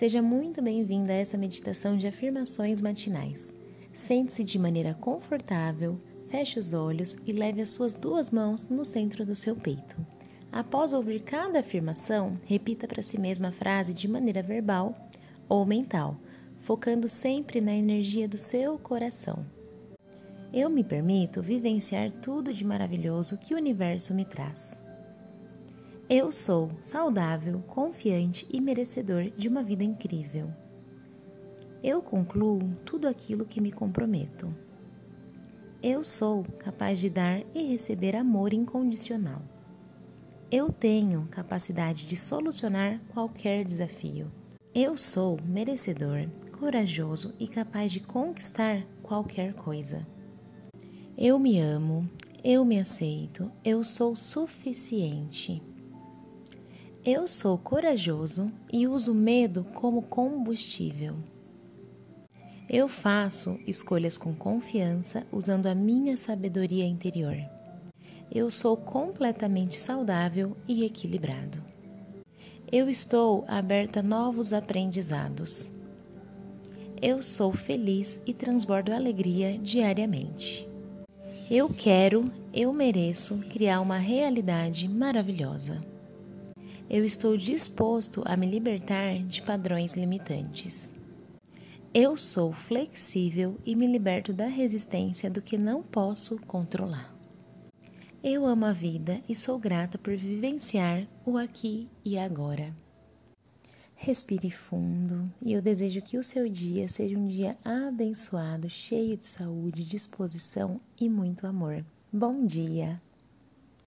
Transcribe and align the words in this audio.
Seja 0.00 0.22
muito 0.22 0.62
bem-vinda 0.62 1.12
a 1.12 1.16
essa 1.16 1.36
meditação 1.36 1.94
de 1.94 2.06
afirmações 2.06 2.80
matinais. 2.80 3.54
Sente-se 3.92 4.42
de 4.42 4.58
maneira 4.58 4.94
confortável, 4.94 6.00
feche 6.26 6.58
os 6.58 6.72
olhos 6.72 7.18
e 7.28 7.32
leve 7.32 7.60
as 7.60 7.68
suas 7.68 7.96
duas 7.96 8.30
mãos 8.30 8.70
no 8.70 8.82
centro 8.82 9.26
do 9.26 9.34
seu 9.34 9.54
peito. 9.54 9.94
Após 10.50 10.94
ouvir 10.94 11.20
cada 11.20 11.58
afirmação, 11.58 12.38
repita 12.46 12.88
para 12.88 13.02
si 13.02 13.20
mesma 13.20 13.48
a 13.48 13.52
frase 13.52 13.92
de 13.92 14.08
maneira 14.08 14.42
verbal 14.42 14.94
ou 15.46 15.66
mental, 15.66 16.16
focando 16.56 17.06
sempre 17.06 17.60
na 17.60 17.74
energia 17.74 18.26
do 18.26 18.38
seu 18.38 18.78
coração. 18.78 19.44
Eu 20.50 20.70
me 20.70 20.82
permito 20.82 21.42
vivenciar 21.42 22.10
tudo 22.10 22.54
de 22.54 22.64
maravilhoso 22.64 23.36
que 23.36 23.52
o 23.52 23.58
universo 23.58 24.14
me 24.14 24.24
traz. 24.24 24.82
Eu 26.12 26.32
sou 26.32 26.72
saudável, 26.82 27.62
confiante 27.68 28.44
e 28.52 28.60
merecedor 28.60 29.30
de 29.30 29.46
uma 29.46 29.62
vida 29.62 29.84
incrível. 29.84 30.50
Eu 31.84 32.02
concluo 32.02 32.68
tudo 32.84 33.06
aquilo 33.06 33.46
que 33.46 33.60
me 33.60 33.70
comprometo. 33.70 34.52
Eu 35.80 36.02
sou 36.02 36.42
capaz 36.58 36.98
de 36.98 37.08
dar 37.08 37.44
e 37.54 37.62
receber 37.62 38.16
amor 38.16 38.52
incondicional. 38.52 39.40
Eu 40.50 40.72
tenho 40.72 41.28
capacidade 41.30 42.04
de 42.04 42.16
solucionar 42.16 43.00
qualquer 43.10 43.64
desafio. 43.64 44.32
Eu 44.74 44.98
sou 44.98 45.38
merecedor, 45.44 46.28
corajoso 46.58 47.36
e 47.38 47.46
capaz 47.46 47.92
de 47.92 48.00
conquistar 48.00 48.84
qualquer 49.00 49.54
coisa. 49.54 50.04
Eu 51.16 51.38
me 51.38 51.60
amo, 51.60 52.10
eu 52.42 52.64
me 52.64 52.80
aceito, 52.80 53.48
eu 53.64 53.84
sou 53.84 54.16
suficiente. 54.16 55.69
Eu 57.02 57.26
sou 57.26 57.56
corajoso 57.56 58.52
e 58.70 58.86
uso 58.86 59.14
medo 59.14 59.64
como 59.72 60.02
combustível. 60.02 61.16
Eu 62.68 62.88
faço 62.88 63.58
escolhas 63.66 64.18
com 64.18 64.34
confiança 64.34 65.26
usando 65.32 65.66
a 65.66 65.74
minha 65.74 66.14
sabedoria 66.18 66.84
interior. 66.84 67.38
Eu 68.30 68.50
sou 68.50 68.76
completamente 68.76 69.80
saudável 69.80 70.54
e 70.68 70.84
equilibrado. 70.84 71.64
Eu 72.70 72.86
estou 72.90 73.46
aberta 73.48 74.00
a 74.00 74.02
novos 74.02 74.52
aprendizados. 74.52 75.74
Eu 77.00 77.22
sou 77.22 77.54
feliz 77.54 78.22
e 78.26 78.34
transbordo 78.34 78.92
alegria 78.92 79.56
diariamente. 79.56 80.68
Eu 81.50 81.70
quero, 81.70 82.30
eu 82.52 82.74
mereço 82.74 83.38
criar 83.48 83.80
uma 83.80 83.96
realidade 83.96 84.86
maravilhosa 84.86 85.80
eu 86.90 87.04
estou 87.04 87.36
disposto 87.36 88.20
a 88.26 88.36
me 88.36 88.50
libertar 88.50 89.22
de 89.22 89.40
padrões 89.42 89.94
limitantes. 89.94 90.92
Eu 91.94 92.16
sou 92.16 92.52
flexível 92.52 93.56
e 93.64 93.76
me 93.76 93.86
liberto 93.86 94.32
da 94.32 94.46
resistência 94.46 95.30
do 95.30 95.40
que 95.40 95.56
não 95.56 95.84
posso 95.84 96.36
controlar. 96.40 97.14
Eu 98.24 98.44
amo 98.44 98.64
a 98.64 98.72
vida 98.72 99.22
e 99.28 99.36
sou 99.36 99.56
grata 99.58 99.96
por 99.98 100.16
vivenciar 100.16 101.06
o 101.24 101.38
aqui 101.38 101.88
e 102.04 102.18
agora. 102.18 102.74
Respire 103.94 104.50
fundo 104.50 105.32
e 105.40 105.52
eu 105.52 105.62
desejo 105.62 106.02
que 106.02 106.18
o 106.18 106.24
seu 106.24 106.48
dia 106.48 106.88
seja 106.88 107.16
um 107.16 107.28
dia 107.28 107.56
abençoado, 107.64 108.68
cheio 108.68 109.16
de 109.16 109.26
saúde, 109.26 109.84
disposição 109.84 110.76
e 111.00 111.08
muito 111.08 111.46
amor. 111.46 111.84
Bom 112.12 112.44
dia! 112.44 112.96